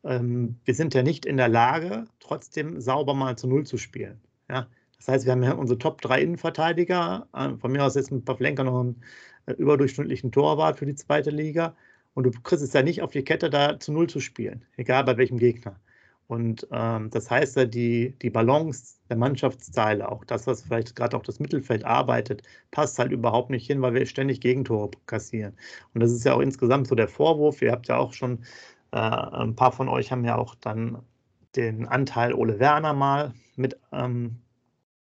[0.05, 4.21] ähm, wir sind ja nicht in der Lage, trotzdem sauber mal zu Null zu spielen.
[4.49, 4.67] Ja?
[4.97, 8.25] Das heißt, wir haben ja unsere Top 3 Innenverteidiger, äh, von mir aus jetzt mit
[8.25, 9.03] Pavlenka noch einen
[9.47, 11.77] äh, überdurchschnittlichen Torwart für die zweite Liga.
[12.15, 15.05] Und du kriegst es ja nicht auf die Kette, da zu Null zu spielen, egal
[15.05, 15.79] bei welchem Gegner.
[16.31, 21.17] Und ähm, das heißt ja, die, die Balance der Mannschaftsteile, auch das, was vielleicht gerade
[21.17, 25.55] auch das Mittelfeld arbeitet, passt halt überhaupt nicht hin, weil wir ständig Gegentore kassieren.
[25.93, 27.61] Und das ist ja auch insgesamt so der Vorwurf.
[27.63, 28.45] Ihr habt ja auch schon,
[28.93, 31.03] äh, ein paar von euch haben ja auch dann
[31.57, 34.39] den Anteil Ole Werner mal mit ähm,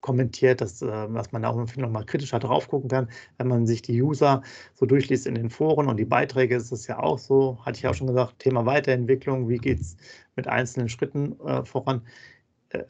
[0.02, 3.82] kommentiert, dass, äh, was man auch noch mal kritischer drauf gucken kann, wenn man sich
[3.82, 4.42] die User
[4.74, 7.88] so durchliest in den Foren und die Beiträge ist es ja auch so, hatte ich
[7.88, 9.98] auch schon gesagt, Thema Weiterentwicklung, wie geht es
[10.36, 12.02] mit einzelnen Schritten äh, voran.
[12.70, 12.84] Äh,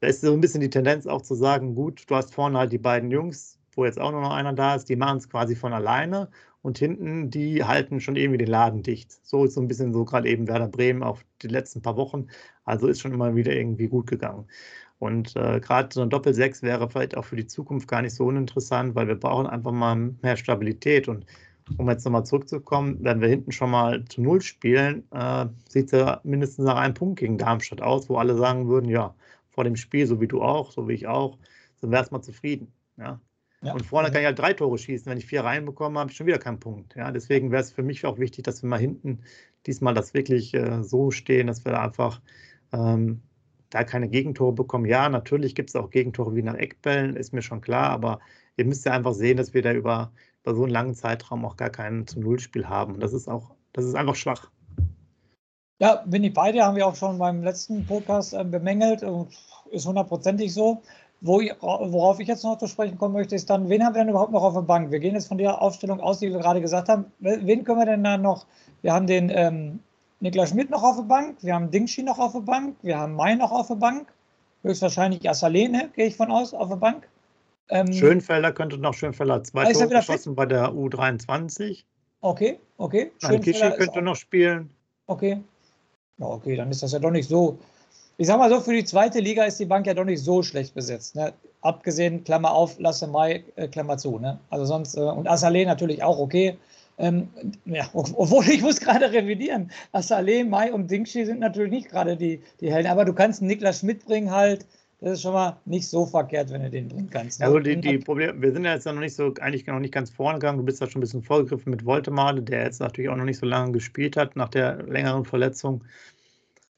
[0.00, 2.72] da ist so ein bisschen die Tendenz auch zu sagen, gut, du hast vorne halt
[2.72, 5.54] die beiden Jungs, wo jetzt auch nur noch einer da ist, die machen es quasi
[5.54, 6.30] von alleine
[6.62, 9.12] und hinten, die halten schon irgendwie den Laden dicht.
[9.26, 12.28] So ist so ein bisschen so gerade eben Werder Bremen auch die letzten paar Wochen.
[12.64, 14.46] Also ist schon immer wieder irgendwie gut gegangen.
[15.00, 18.26] Und äh, gerade so ein Doppel-6 wäre vielleicht auch für die Zukunft gar nicht so
[18.26, 21.08] uninteressant, weil wir brauchen einfach mal mehr Stabilität.
[21.08, 21.24] Und
[21.78, 25.92] um jetzt nochmal zurückzukommen, wenn wir hinten schon mal zu Null spielen, äh, sieht es
[25.92, 29.14] ja mindestens nach einem Punkt gegen Darmstadt aus, wo alle sagen würden, ja,
[29.48, 31.38] vor dem Spiel, so wie du auch, so wie ich auch,
[31.76, 32.70] sind wir erstmal zufrieden.
[32.98, 33.22] Ja?
[33.62, 33.72] ja.
[33.72, 35.10] Und vorne kann ich halt drei Tore schießen.
[35.10, 36.94] Wenn ich vier reinbekomme, habe ich schon wieder keinen Punkt.
[36.94, 37.10] Ja?
[37.10, 39.20] Deswegen wäre es für mich auch wichtig, dass wir mal hinten
[39.66, 42.20] diesmal das wirklich äh, so stehen, dass wir da einfach
[42.74, 43.22] ähm,
[43.70, 44.86] da keine Gegentore bekommen.
[44.86, 48.20] Ja, natürlich gibt es auch Gegentore wie nach Eckbällen, ist mir schon klar, aber
[48.56, 51.56] ihr müsst ja einfach sehen, dass wir da über, über so einen langen Zeitraum auch
[51.56, 53.00] gar kein zu Null-Spiel haben.
[53.00, 54.50] Das ist auch, das ist einfach schwach.
[55.80, 59.28] Ja, bin ich beide, haben wir auch schon beim letzten Podcast äh, bemängelt und
[59.70, 60.82] ist hundertprozentig so.
[61.22, 64.00] Wo ich, worauf ich jetzt noch zu sprechen kommen möchte, ist dann, wen haben wir
[64.00, 64.90] denn überhaupt noch auf der Bank?
[64.90, 67.04] Wir gehen jetzt von der Aufstellung aus, die wir gerade gesagt haben.
[67.18, 68.46] Wen können wir denn da noch?
[68.80, 69.80] Wir haben den ähm,
[70.20, 73.14] Niklas Schmidt noch auf der Bank, wir haben Dingschi noch auf der Bank, wir haben
[73.14, 74.12] Mai noch auf der Bank,
[74.62, 77.08] höchstwahrscheinlich Assalene, gehe ich von aus, auf der Bank.
[77.70, 81.84] Ähm, Schönfelder könnte noch Schönfelder zwei Tore geschossen bei der U23.
[82.20, 83.10] Okay, okay.
[83.18, 84.70] Schönfelder könnte noch spielen.
[85.06, 85.40] Okay.
[86.18, 87.58] Ja, okay, dann ist das ja doch nicht so.
[88.18, 90.42] Ich sag mal so, für die zweite Liga ist die Bank ja doch nicht so
[90.42, 91.14] schlecht besetzt.
[91.14, 91.32] Ne?
[91.62, 94.18] Abgesehen, Klammer auf, Lasse Mai, äh, Klammer zu.
[94.18, 94.38] Ne?
[94.50, 96.58] Also sonst, äh, und Assalé natürlich auch okay.
[97.00, 97.28] Ähm,
[97.64, 99.70] ja, obwohl ich muss gerade revidieren.
[99.92, 103.80] Assalé, Mai und Dingshi sind natürlich nicht gerade die, die Helden, aber du kannst Niklas
[103.80, 104.66] Schmidt bringen halt,
[105.00, 107.40] das ist schon mal nicht so verkehrt, wenn du den bringen kannst.
[107.40, 107.46] Ne?
[107.46, 110.10] Also die, die Probleme, wir sind ja jetzt noch nicht so, eigentlich noch nicht ganz
[110.10, 110.58] vorne gegangen.
[110.58, 113.38] Du bist da schon ein bisschen vorgegriffen mit Voltemade, der jetzt natürlich auch noch nicht
[113.38, 115.84] so lange gespielt hat nach der längeren Verletzung.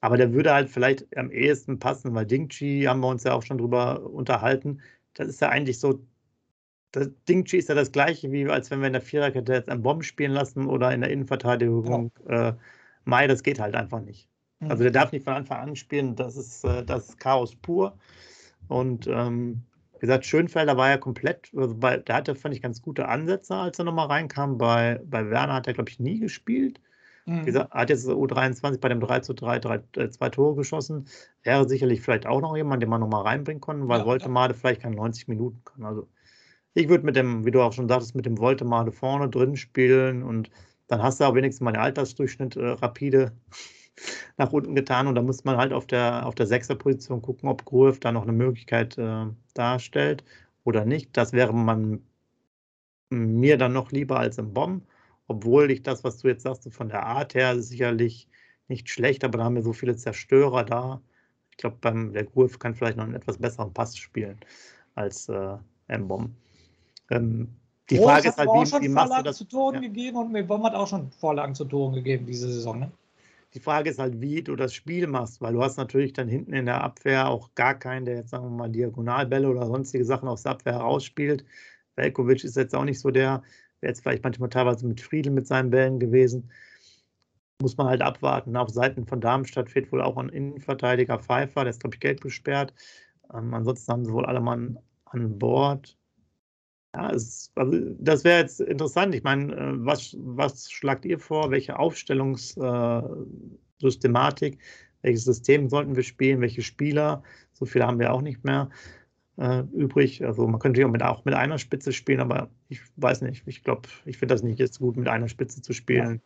[0.00, 3.42] Aber der würde halt vielleicht am ehesten passen, weil Dingchi haben wir uns ja auch
[3.42, 4.80] schon drüber unterhalten.
[5.14, 6.00] Das ist ja eigentlich so,
[6.92, 9.82] das Dingchi ist ja das gleiche, wie als wenn wir in der Viererkette jetzt einen
[9.82, 12.50] Bomben spielen lassen oder in der Innenverteidigung ja.
[12.50, 12.54] äh,
[13.04, 14.28] Mai, das geht halt einfach nicht.
[14.60, 14.82] Also mhm.
[14.82, 17.96] der darf nicht von Anfang an spielen, das ist, äh, das ist Chaos pur.
[18.68, 19.62] Und ähm,
[19.94, 23.54] wie gesagt, Schönfelder war ja komplett, also bei, der hatte, fand ich, ganz gute Ansätze,
[23.54, 24.58] als er nochmal reinkam.
[24.58, 26.80] Bei, bei Werner hat er, glaube ich, nie gespielt.
[27.24, 27.42] Mhm.
[27.42, 31.06] Wie gesagt, hat jetzt U23 bei dem 3 zu 3, 3 äh, zwei Tore geschossen.
[31.42, 34.58] Wäre sicherlich vielleicht auch noch jemand, den man nochmal reinbringen konnte, weil ja, Voltemade ja.
[34.58, 35.84] vielleicht keine 90 Minuten kann.
[35.84, 36.08] Also
[36.74, 40.22] ich würde mit dem, wie du auch schon sagtest, mit dem Voltemade vorne drin spielen
[40.22, 40.50] und
[40.88, 43.32] dann hast du auch wenigstens mal den Altersdurchschnitt äh, rapide
[44.38, 47.64] nach unten getan und da muss man halt auf der, auf der Sechserposition gucken, ob
[47.64, 50.24] Gruev da noch eine Möglichkeit äh, darstellt
[50.64, 51.16] oder nicht.
[51.16, 52.02] Das wäre man
[53.10, 54.86] mir dann noch lieber als im Bomb,
[55.26, 58.28] obwohl ich das, was du jetzt sagst, von der Art her sicherlich
[58.68, 61.02] nicht schlecht, aber da haben wir so viele Zerstörer da.
[61.50, 64.40] Ich glaube, der Gruev kann vielleicht noch einen etwas besseren Pass spielen
[64.94, 65.56] als äh,
[65.88, 66.30] M-Bomb.
[67.12, 67.48] Ähm,
[67.90, 69.36] die Groß Frage ist halt, wie, wie machst du das?
[69.36, 69.80] zu Toren ja.
[69.80, 72.78] gegeben und Mbom hat auch schon Vorlagen zu Toren gegeben diese Saison.
[72.78, 72.92] Ne?
[73.54, 76.54] Die Frage ist halt, wie du das Spiel machst, weil du hast natürlich dann hinten
[76.54, 80.28] in der Abwehr auch gar keinen, der jetzt, sagen wir mal, Diagonalbälle oder sonstige Sachen
[80.28, 81.44] aus der Abwehr herausspielt.
[81.96, 83.42] Velkovic ist jetzt auch nicht so der,
[83.80, 86.50] wäre jetzt vielleicht manchmal teilweise mit Friedel mit seinen Bällen gewesen.
[87.60, 88.56] Muss man halt abwarten.
[88.56, 92.22] Auf Seiten von Darmstadt fehlt wohl auch ein Innenverteidiger Pfeiffer, der ist, glaube ich, gelb
[92.22, 92.72] gesperrt.
[93.34, 95.98] Ähm, ansonsten haben sie wohl alle Mann an Bord.
[96.94, 99.14] Ja, es, also das wäre jetzt interessant.
[99.14, 101.50] Ich meine, äh, was, was schlagt ihr vor?
[101.50, 104.58] Welche Aufstellungssystematik, äh,
[105.02, 106.40] welches System sollten wir spielen?
[106.40, 107.22] Welche Spieler?
[107.52, 108.68] So viele haben wir auch nicht mehr
[109.38, 110.22] äh, übrig.
[110.24, 113.42] Also man könnte auch mit, auch mit einer Spitze spielen, aber ich weiß nicht.
[113.46, 116.14] Ich glaube, ich finde das nicht jetzt gut, mit einer Spitze zu spielen.
[116.14, 116.20] Ja.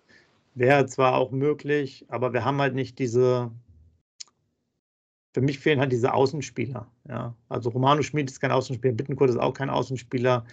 [0.56, 3.52] Wäre zwar auch möglich, aber wir haben halt nicht diese,
[5.36, 6.86] für mich fehlen halt diese Außenspieler.
[7.10, 7.34] Ja.
[7.50, 10.46] Also Romano Schmid ist kein Außenspieler, Bittenkurt ist auch kein Außenspieler.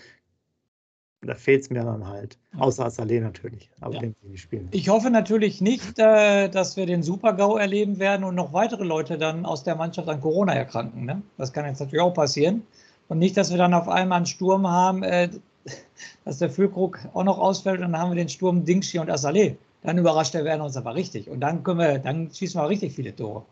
[1.22, 2.38] Da fehlt es mir dann halt.
[2.58, 3.72] Außer Saleh natürlich.
[3.80, 4.02] Aber ja.
[4.02, 4.68] den nicht spielen.
[4.72, 9.18] Ich hoffe natürlich nicht, äh, dass wir den Super-GAU erleben werden und noch weitere Leute
[9.18, 11.06] dann aus der Mannschaft an Corona erkranken.
[11.06, 11.22] Ne?
[11.38, 12.64] Das kann jetzt natürlich auch passieren.
[13.08, 15.30] Und nicht, dass wir dann auf einmal einen Sturm haben, äh,
[16.26, 19.56] dass der Füllkrug auch noch ausfällt und dann haben wir den Sturm Dingshi und Assalé.
[19.82, 21.30] Dann überrascht der Werner uns aber richtig.
[21.30, 23.46] Und dann können wir, dann schießen wir richtig viele Tore.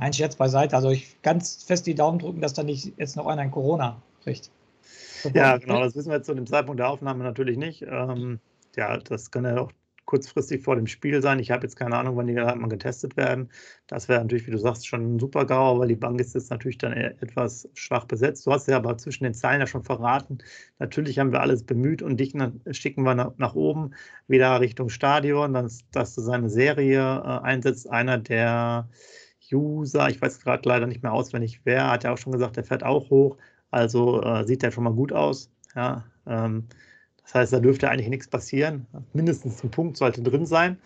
[0.00, 0.74] Ein Scherz beiseite.
[0.74, 4.02] Also ich ganz fest die Daumen drücken, dass da nicht jetzt noch einer ein Corona
[4.24, 4.50] kriegt.
[5.34, 7.82] Ja, genau, das wissen wir zu dem Zeitpunkt der Aufnahme natürlich nicht.
[7.82, 8.40] Ähm,
[8.76, 9.72] ja, das kann ja auch
[10.06, 11.38] kurzfristig vor dem Spiel sein.
[11.38, 13.48] Ich habe jetzt keine Ahnung, wann die mal getestet werden.
[13.86, 16.50] Das wäre natürlich, wie du sagst, schon ein super GAU, weil die Bank ist jetzt
[16.50, 18.44] natürlich dann etwas schwach besetzt.
[18.44, 20.38] Du hast ja aber zwischen den Zeilen ja schon verraten.
[20.80, 22.34] Natürlich haben wir alles bemüht und dich
[22.72, 23.92] schicken wir nach, nach oben,
[24.26, 27.88] wieder Richtung Stadion, dass, dass du seine Serie äh, einsetzt.
[27.88, 28.88] Einer der
[29.52, 32.64] User, ich weiß gerade leider nicht mehr auswendig wer, hat ja auch schon gesagt, der
[32.64, 33.36] fährt auch hoch.
[33.70, 35.50] Also äh, sieht der schon mal gut aus.
[35.74, 36.66] Ja, ähm,
[37.22, 38.86] das heißt, da dürfte eigentlich nichts passieren.
[39.12, 40.78] Mindestens ein Punkt sollte drin sein.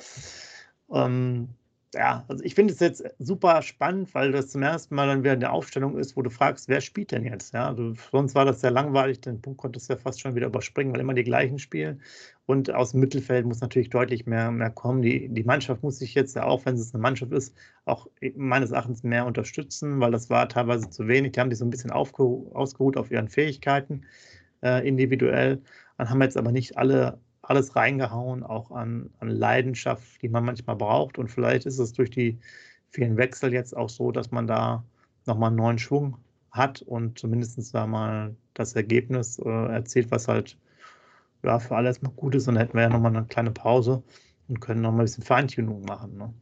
[0.91, 1.49] Ähm,
[1.95, 5.33] ja, also ich finde es jetzt super spannend, weil das zum ersten Mal dann wieder
[5.33, 7.55] eine Aufstellung ist, wo du fragst, wer spielt denn jetzt?
[7.55, 10.47] Ja, du, sonst war das sehr langweilig, den Punkt konntest du ja fast schon wieder
[10.47, 12.03] überspringen, weil immer die gleichen spielen.
[12.47, 15.03] Und aus dem Mittelfeld muss natürlich deutlich mehr, mehr kommen.
[15.03, 17.55] Die, die Mannschaft muss sich jetzt, ja auch wenn es eine Mannschaft ist,
[17.87, 21.33] auch meines Erachtens mehr unterstützen, weil das war teilweise zu wenig.
[21.33, 24.03] Die haben sich so ein bisschen ausgeruht auf ihren Fähigkeiten
[24.63, 25.63] äh, individuell.
[25.97, 30.77] Dann haben jetzt aber nicht alle alles reingehauen, auch an, an Leidenschaft, die man manchmal
[30.77, 31.19] braucht.
[31.19, 32.39] Und vielleicht ist es durch die
[32.91, 34.85] vielen Wechsel jetzt auch so, dass man da
[35.27, 36.19] nochmal einen neuen Schwung
[36.51, 40.57] hat und zumindest da mal das Ergebnis äh, erzielt, was halt
[41.43, 42.49] ja, für alle erstmal gut ist.
[42.49, 44.03] Und dann hätten wir ja nochmal eine kleine Pause
[44.49, 46.17] und können nochmal ein bisschen Feintuning machen.
[46.17, 46.33] Ne?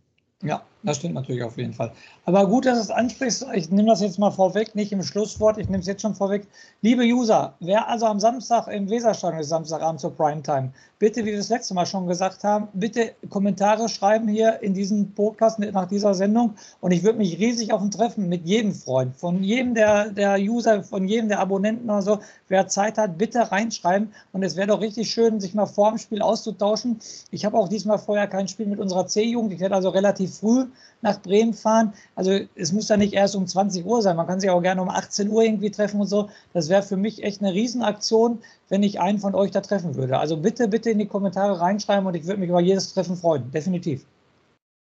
[0.43, 1.93] Ja, das stimmt natürlich auf jeden Fall.
[2.25, 3.47] Aber gut, dass du es ansprichst.
[3.55, 5.59] Ich nehme das jetzt mal vorweg, nicht im Schlusswort.
[5.59, 6.47] Ich nehme es jetzt schon vorweg.
[6.81, 11.37] Liebe User, wer also am Samstag im Weserstadion ist, Samstagabend zur Primetime, bitte, wie wir
[11.37, 16.15] das letzte Mal schon gesagt haben, bitte Kommentare schreiben hier in diesem Podcast nach dieser
[16.15, 16.55] Sendung.
[16.81, 19.13] Und ich würde mich riesig auf ein Treffen mit jedem freuen.
[19.13, 22.19] Von jedem der, der User, von jedem der Abonnenten oder so.
[22.49, 24.13] Wer Zeit hat, bitte reinschreiben.
[24.33, 27.01] Und es wäre doch richtig schön, sich mal vor dem Spiel auszutauschen.
[27.31, 29.53] Ich habe auch diesmal vorher kein Spiel mit unserer C-Jugend.
[29.53, 30.67] Ich werde also relativ früh
[31.01, 31.93] nach Bremen fahren.
[32.15, 34.17] Also es muss ja nicht erst um 20 Uhr sein.
[34.17, 36.31] Man kann sich auch gerne um 18 Uhr irgendwie treffen und so.
[36.53, 40.19] Das wäre für mich echt eine Riesenaktion, wenn ich einen von euch da treffen würde.
[40.19, 43.51] Also bitte, bitte in die Kommentare reinschreiben und ich würde mich über jedes Treffen freuen.
[43.51, 44.05] Definitiv.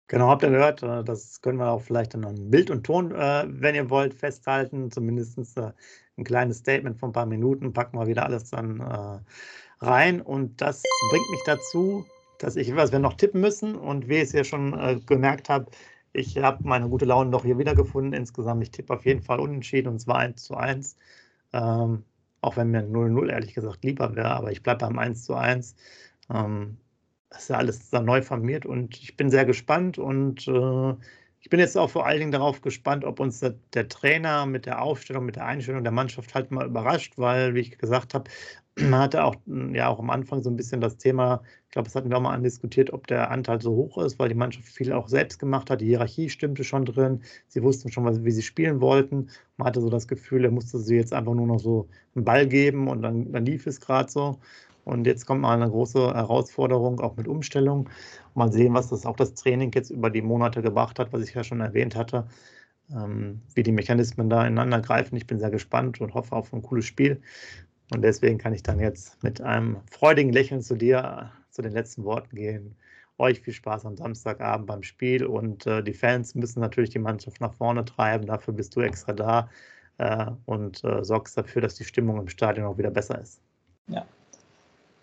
[0.08, 0.82] Genau, habt ihr gehört.
[0.82, 4.14] Äh, das können wir auch vielleicht in einem Bild und Ton, äh, wenn ihr wollt,
[4.14, 4.90] festhalten.
[4.90, 5.72] Zumindest äh,
[6.16, 7.72] ein kleines Statement von ein paar Minuten.
[7.72, 9.22] Packen wir wieder alles dann
[9.80, 10.20] rein.
[10.20, 12.04] Und das bringt mich dazu,
[12.38, 13.76] dass ich, was wir noch tippen müssen.
[13.76, 15.66] Und wie ich es ja schon gemerkt habe,
[16.14, 18.62] ich habe meine gute Laune noch hier wiedergefunden insgesamt.
[18.62, 20.96] Ich tippe auf jeden Fall unentschieden und zwar 1 zu 1.
[21.52, 22.04] Ähm,
[22.40, 25.74] auch wenn mir 0-0 ehrlich gesagt lieber wäre, aber ich bleibe beim 1 zu 1.
[26.30, 26.78] Ähm,
[27.30, 30.94] das ist ja alles neu formiert und ich bin sehr gespannt und äh,
[31.40, 34.66] ich bin jetzt auch vor allen Dingen darauf gespannt, ob uns der, der, Trainer mit
[34.66, 38.30] der Aufstellung, mit der Einstellung der Mannschaft halt mal überrascht, weil, wie ich gesagt habe,
[38.76, 39.36] man hatte auch,
[39.72, 42.22] ja, auch am Anfang so ein bisschen das Thema, ich glaube, das hatten wir auch
[42.22, 45.70] mal andiskutiert, ob der Anteil so hoch ist, weil die Mannschaft viel auch selbst gemacht
[45.70, 45.80] hat.
[45.80, 47.22] Die Hierarchie stimmte schon drin.
[47.46, 49.28] Sie wussten schon, wie sie spielen wollten.
[49.56, 52.46] Man hatte so das Gefühl, er musste sie jetzt einfach nur noch so einen Ball
[52.48, 54.38] geben und dann, dann lief es gerade so.
[54.84, 57.88] Und jetzt kommt mal eine große Herausforderung, auch mit Umstellung.
[58.34, 61.34] Mal sehen, was das auch das Training jetzt über die Monate gebracht hat, was ich
[61.34, 62.26] ja schon erwähnt hatte,
[62.94, 65.16] ähm, wie die Mechanismen da ineinander greifen.
[65.16, 67.22] Ich bin sehr gespannt und hoffe auf ein cooles Spiel.
[67.92, 72.04] Und deswegen kann ich dann jetzt mit einem freudigen Lächeln zu dir, zu den letzten
[72.04, 72.76] Worten gehen.
[73.18, 77.40] Euch viel Spaß am Samstagabend beim Spiel und äh, die Fans müssen natürlich die Mannschaft
[77.40, 78.26] nach vorne treiben.
[78.26, 79.48] Dafür bist du extra da
[79.98, 83.40] äh, und äh, sorgst dafür, dass die Stimmung im Stadion auch wieder besser ist.
[83.86, 84.04] Ja,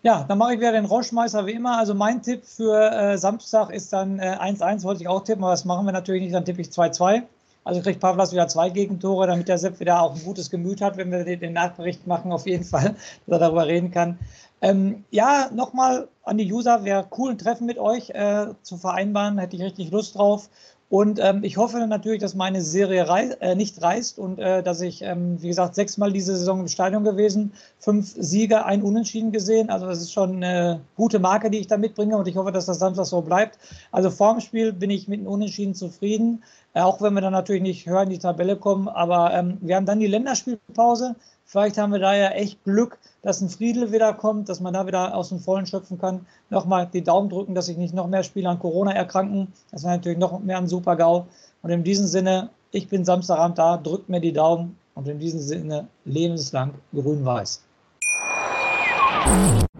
[0.02, 1.78] ja, dann mache ich wieder den Rauschmeißer wie immer.
[1.78, 5.52] Also mein Tipp für äh, Samstag ist dann 1-1, äh, wollte ich auch tippen, aber
[5.52, 7.22] das machen wir natürlich nicht, dann tippe ich 2-2.
[7.64, 10.96] Also kriegt Pavlas wieder zwei Gegentore, damit der Sepp wieder auch ein gutes Gemüt hat,
[10.96, 12.96] wenn wir den, Nachbericht machen, auf jeden Fall,
[13.26, 14.18] dass er darüber reden kann.
[14.60, 19.38] Ähm, ja, nochmal an die User, wäre cool, ein Treffen mit euch äh, zu vereinbaren,
[19.38, 20.48] hätte ich richtig Lust drauf.
[20.92, 24.82] Und ähm, ich hoffe natürlich, dass meine Serie rei äh, nicht reißt und äh, dass
[24.82, 29.70] ich, ähm, wie gesagt, sechsmal diese Saison im Stadion gewesen, fünf Siege, ein Unentschieden gesehen.
[29.70, 32.66] Also das ist schon eine gute Marke, die ich da mitbringe und ich hoffe, dass
[32.66, 33.58] das Samstag so bleibt.
[33.90, 36.42] Also vorm Spiel bin ich mit einem Unentschieden zufrieden,
[36.74, 38.86] äh, auch wenn wir dann natürlich nicht höher in die Tabelle kommen.
[38.86, 41.14] Aber ähm, wir haben dann die Länderspielpause.
[41.52, 44.86] Vielleicht haben wir da ja echt Glück, dass ein Friedel wieder kommt, dass man da
[44.86, 46.24] wieder aus dem Vollen schöpfen kann.
[46.48, 49.52] Nochmal die Daumen drücken, dass sich nicht noch mehr Spieler an Corona erkranken.
[49.70, 51.26] Das wäre natürlich noch mehr ein super GAU.
[51.60, 55.40] Und in diesem Sinne, ich bin Samstagabend da, drückt mir die Daumen und in diesem
[55.40, 57.62] Sinne lebenslang grün-weiß.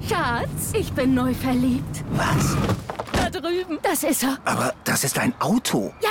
[0.06, 2.04] Schatz, ich bin neu verliebt.
[2.10, 2.54] Was?
[3.14, 3.78] Da drüben.
[3.82, 4.36] Das ist er.
[4.44, 5.90] Aber das ist ein Auto.
[6.02, 6.10] Ja,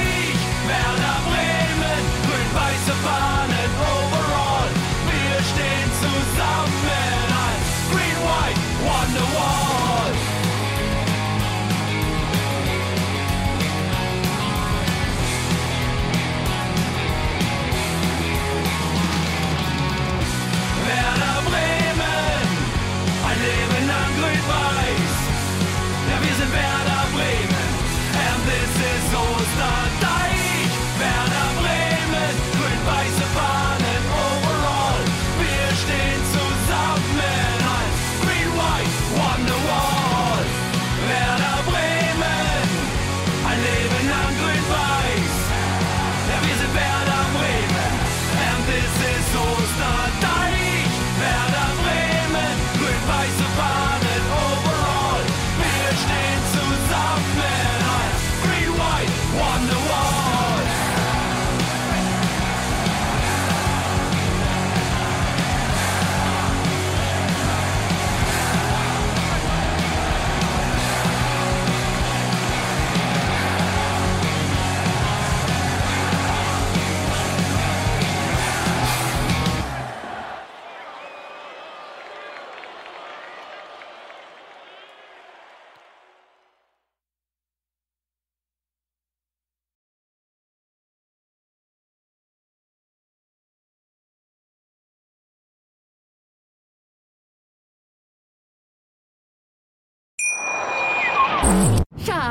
[3.01, 3.40] far.